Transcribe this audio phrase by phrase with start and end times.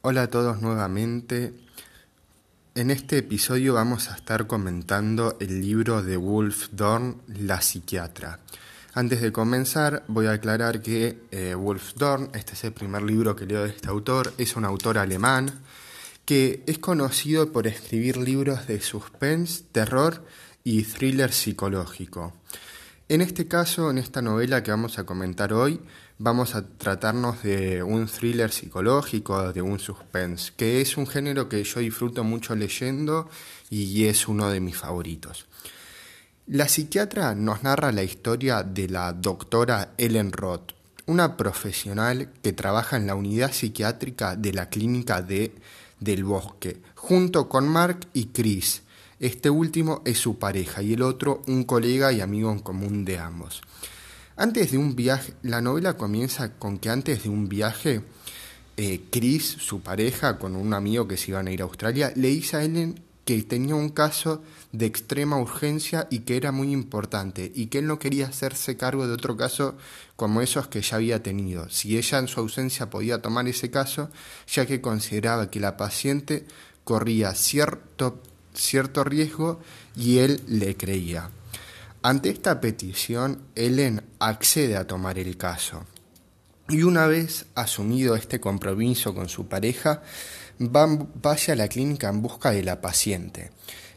[0.00, 1.52] Hola a todos nuevamente.
[2.76, 8.38] En este episodio vamos a estar comentando el libro de Wolf Dorn, La psiquiatra.
[8.94, 13.34] Antes de comenzar, voy a aclarar que eh, Wolf Dorn, este es el primer libro
[13.34, 15.50] que leo de este autor, es un autor alemán
[16.24, 20.24] que es conocido por escribir libros de suspense, terror
[20.62, 22.34] y thriller psicológico.
[23.08, 25.80] En este caso, en esta novela que vamos a comentar hoy,
[26.18, 31.62] vamos a tratarnos de un thriller psicológico, de un suspense, que es un género que
[31.62, 33.28] yo disfruto mucho leyendo
[33.70, 35.46] y es uno de mis favoritos.
[36.46, 40.72] La psiquiatra nos narra la historia de la doctora Ellen Roth,
[41.06, 45.54] una profesional que trabaja en la unidad psiquiátrica de la clínica de
[46.00, 48.82] Del Bosque, junto con Mark y Chris,
[49.20, 53.18] este último es su pareja y el otro un colega y amigo en común de
[53.18, 53.62] ambos.
[54.40, 58.02] Antes de un viaje, la novela comienza con que antes de un viaje,
[58.76, 62.28] eh, Chris, su pareja, con un amigo que se iban a ir a Australia, le
[62.28, 67.50] dice a Ellen que tenía un caso de extrema urgencia y que era muy importante
[67.52, 69.76] y que él no quería hacerse cargo de otro caso
[70.14, 74.08] como esos que ya había tenido, si ella en su ausencia podía tomar ese caso,
[74.46, 76.46] ya que consideraba que la paciente
[76.84, 78.22] corría cierto
[78.54, 79.60] cierto riesgo
[79.96, 81.30] y él le creía.
[82.08, 85.84] Ante esta petición, Ellen accede a tomar el caso.
[86.66, 90.00] Y una vez asumido este compromiso con su pareja,
[90.58, 93.50] va, vaya a la clínica en busca de la paciente.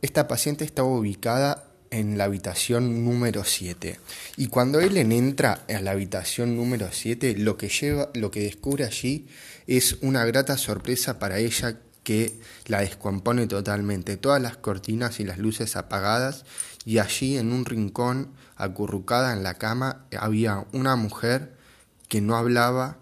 [0.00, 4.00] Esta paciente estaba ubicada en la habitación número 7.
[4.36, 7.56] Y cuando Ellen entra a la habitación número 7, lo
[8.14, 9.28] lo que descubre allí
[9.68, 15.38] es una grata sorpresa para ella que la descompone totalmente, todas las cortinas y las
[15.38, 16.44] luces apagadas
[16.84, 21.54] y allí en un rincón, acurrucada en la cama, había una mujer
[22.08, 22.98] que no hablaba,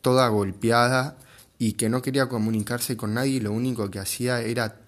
[0.00, 1.16] toda golpeada
[1.58, 4.84] y que no quería comunicarse con nadie lo único que hacía era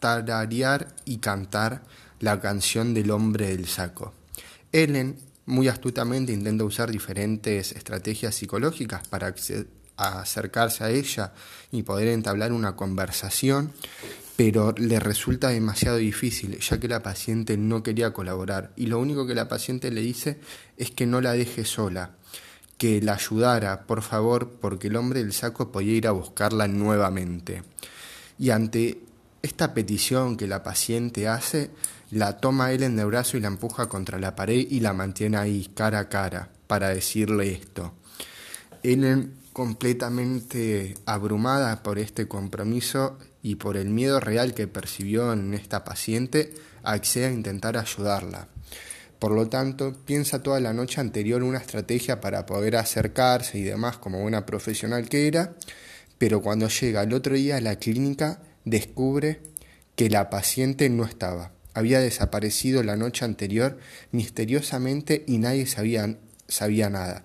[0.00, 1.82] tararear y cantar
[2.20, 4.14] la canción del hombre del saco.
[4.72, 9.81] Ellen muy astutamente intenta usar diferentes estrategias psicológicas para acceder
[10.20, 11.32] acercarse a ella
[11.70, 13.72] y poder entablar una conversación,
[14.36, 19.26] pero le resulta demasiado difícil, ya que la paciente no quería colaborar y lo único
[19.26, 20.40] que la paciente le dice
[20.76, 22.12] es que no la deje sola,
[22.78, 27.62] que la ayudara, por favor, porque el hombre del saco podía ir a buscarla nuevamente.
[28.38, 29.00] Y ante
[29.42, 31.70] esta petición que la paciente hace,
[32.10, 35.36] la toma él en el brazo y la empuja contra la pared y la mantiene
[35.36, 37.92] ahí cara a cara para decirle esto.
[38.82, 45.84] Ellen completamente abrumada por este compromiso y por el miedo real que percibió en esta
[45.84, 48.48] paciente, accede a intentar ayudarla.
[49.18, 53.98] Por lo tanto, piensa toda la noche anterior una estrategia para poder acercarse y demás
[53.98, 55.54] como buena profesional que era,
[56.18, 59.40] pero cuando llega el otro día a la clínica descubre
[59.96, 61.52] que la paciente no estaba.
[61.74, 63.78] Había desaparecido la noche anterior
[64.10, 66.16] misteriosamente y nadie sabía,
[66.48, 67.24] sabía nada.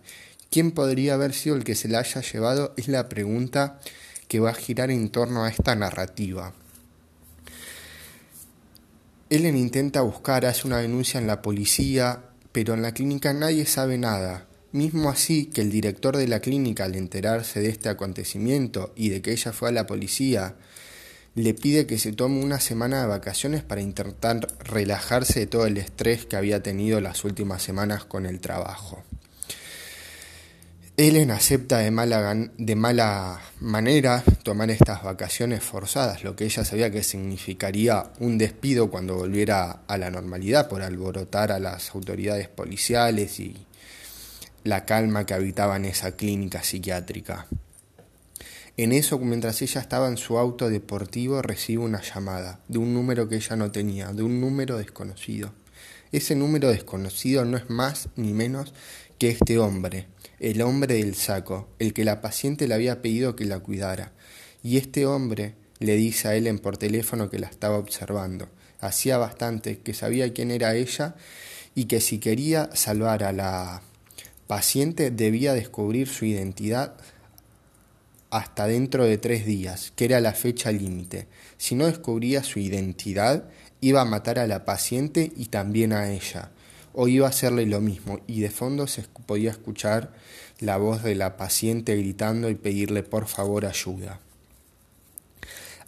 [0.49, 2.73] ¿Quién podría haber sido el que se la haya llevado?
[2.77, 3.79] Es la pregunta
[4.27, 6.53] que va a girar en torno a esta narrativa.
[9.29, 13.97] Ellen intenta buscar, hace una denuncia en la policía, pero en la clínica nadie sabe
[13.97, 14.47] nada.
[14.71, 19.21] Mismo así que el director de la clínica, al enterarse de este acontecimiento y de
[19.21, 20.55] que ella fue a la policía,
[21.35, 25.77] le pide que se tome una semana de vacaciones para intentar relajarse de todo el
[25.77, 29.03] estrés que había tenido las últimas semanas con el trabajo.
[30.99, 36.89] Ellen acepta de mala, de mala manera tomar estas vacaciones forzadas, lo que ella sabía
[36.89, 43.39] que significaría un despido cuando volviera a la normalidad por alborotar a las autoridades policiales
[43.39, 43.55] y
[44.63, 47.45] la calma que habitaba en esa clínica psiquiátrica.
[48.75, 53.29] En eso, mientras ella estaba en su auto deportivo, recibe una llamada de un número
[53.29, 55.51] que ella no tenía, de un número desconocido.
[56.11, 58.73] Ese número desconocido no es más ni menos
[59.19, 60.07] que este hombre,
[60.39, 64.13] el hombre del saco, el que la paciente le había pedido que la cuidara.
[64.63, 68.49] Y este hombre le dice a Ellen por teléfono que la estaba observando.
[68.79, 71.15] Hacía bastante que sabía quién era ella
[71.75, 73.81] y que si quería salvar a la
[74.47, 76.95] paciente debía descubrir su identidad
[78.29, 81.27] hasta dentro de tres días, que era la fecha límite.
[81.57, 83.49] Si no descubría su identidad,
[83.81, 86.51] iba a matar a la paciente y también a ella
[86.99, 90.13] o iba a hacerle lo mismo y de fondo se podía escuchar
[90.59, 94.19] la voz de la paciente gritando y pedirle por favor ayuda.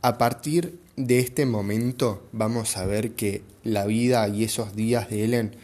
[0.03, 5.23] A partir de este momento vamos a ver que la vida y esos días de
[5.23, 5.55] Ellen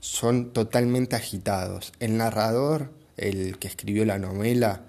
[0.00, 1.92] son totalmente agitados.
[2.00, 4.82] El narrador, el que escribió la novela,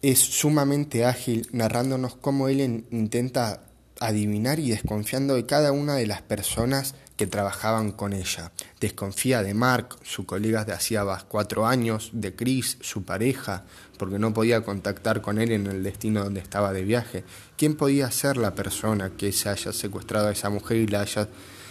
[0.00, 3.60] es sumamente ágil narrándonos cómo él intenta
[4.06, 8.52] adivinar y desconfiando de cada una de las personas que trabajaban con ella.
[8.80, 13.64] Desconfía de Mark, su colega de hacía cuatro años, de Chris, su pareja,
[13.98, 17.24] porque no podía contactar con él en el destino donde estaba de viaje.
[17.56, 21.28] ¿Quién podía ser la persona que se haya secuestrado a esa mujer y la haya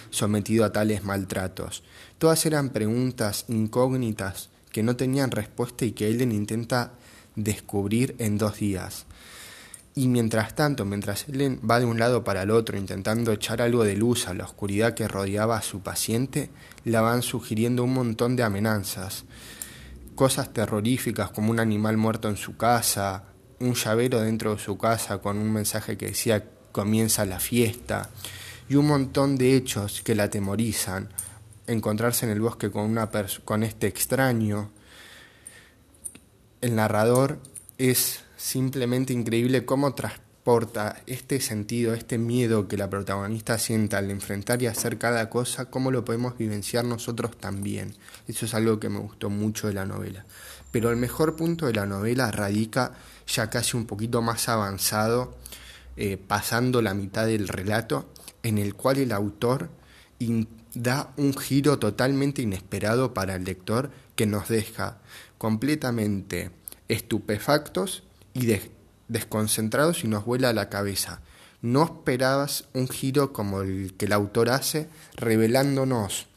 [0.09, 1.83] sometido a tales maltratos?
[2.17, 6.93] Todas eran preguntas incógnitas que no tenían respuesta y que Ellen intenta
[7.35, 9.05] descubrir en dos días.
[9.95, 13.83] Y mientras tanto, mientras Ellen va de un lado para el otro intentando echar algo
[13.83, 16.49] de luz a la oscuridad que rodeaba a su paciente,
[16.83, 19.25] la van sugiriendo un montón de amenazas.
[20.15, 23.25] Cosas terroríficas como un animal muerto en su casa,
[23.59, 28.09] un llavero dentro de su casa con un mensaje que decía comienza la fiesta,
[28.67, 31.09] y un montón de hechos que la atemorizan.
[31.67, 33.09] Encontrarse en el bosque con, una
[33.45, 34.71] con este extraño.
[36.61, 37.39] El narrador
[37.77, 44.61] es simplemente increíble cómo transporta este sentido, este miedo que la protagonista sienta al enfrentar
[44.61, 47.95] y hacer cada cosa, cómo lo podemos vivenciar nosotros también.
[48.27, 50.25] Eso es algo que me gustó mucho de la novela.
[50.71, 52.93] Pero el mejor punto de la novela radica
[53.27, 55.37] ya casi un poquito más avanzado,
[55.95, 58.09] eh, pasando la mitad del relato,
[58.41, 59.69] en el cual el autor
[60.73, 64.97] da un giro totalmente inesperado para el lector que nos deja
[65.37, 66.51] completamente
[66.87, 68.03] estupefactos
[68.33, 68.59] y
[69.07, 71.21] desconcentrados y nos vuela la cabeza.
[71.61, 76.27] No esperabas un giro como el que el autor hace, revelándonos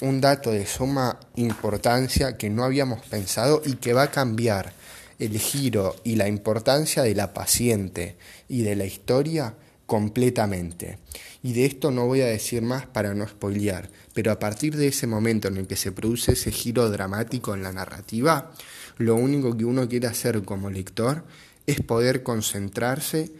[0.00, 4.72] un dato de suma importancia que no habíamos pensado y que va a cambiar
[5.18, 8.16] el giro y la importancia de la paciente
[8.48, 9.54] y de la historia
[9.90, 11.00] completamente.
[11.42, 14.86] Y de esto no voy a decir más para no spoilear, pero a partir de
[14.86, 18.52] ese momento en el que se produce ese giro dramático en la narrativa,
[18.98, 21.24] lo único que uno quiere hacer como lector
[21.66, 23.32] es poder concentrarse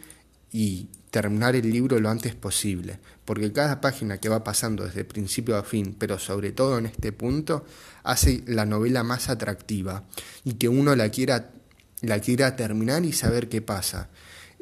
[0.51, 5.55] y terminar el libro lo antes posible, porque cada página que va pasando desde principio
[5.55, 7.63] a fin, pero sobre todo en este punto,
[8.03, 10.03] hace la novela más atractiva
[10.43, 11.51] y que uno la quiera,
[12.01, 14.09] la quiera terminar y saber qué pasa.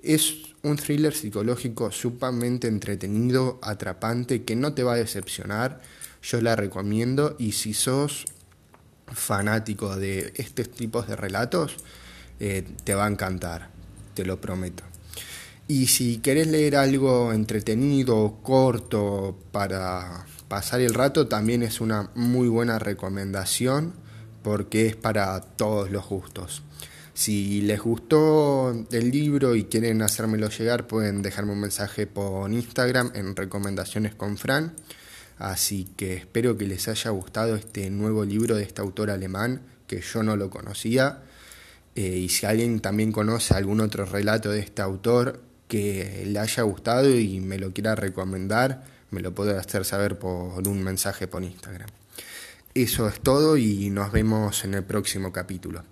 [0.03, 5.81] Es un thriller psicológico sumamente entretenido, atrapante, que no te va a decepcionar.
[6.21, 8.25] Yo la recomiendo y si sos
[9.07, 11.77] fanático de estos tipos de relatos,
[12.39, 13.69] eh, te va a encantar,
[14.13, 14.83] te lo prometo.
[15.67, 22.47] Y si querés leer algo entretenido, corto, para pasar el rato, también es una muy
[22.47, 23.93] buena recomendación
[24.41, 26.63] porque es para todos los gustos.
[27.19, 33.11] Si les gustó el libro y quieren hacérmelo llegar, pueden dejarme un mensaje por Instagram
[33.13, 34.73] en recomendaciones con Fran.
[35.37, 39.99] Así que espero que les haya gustado este nuevo libro de este autor alemán que
[39.99, 41.23] yo no lo conocía.
[41.93, 46.63] Eh, y si alguien también conoce algún otro relato de este autor que le haya
[46.63, 51.43] gustado y me lo quiera recomendar, me lo puede hacer saber por un mensaje por
[51.43, 51.89] Instagram.
[52.73, 55.83] Eso es todo y nos vemos en el próximo capítulo.